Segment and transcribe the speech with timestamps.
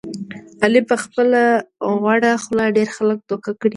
[0.63, 1.41] علي په خپله
[1.99, 3.69] غوړه خوله ډېر خلک دوکه کړي دي.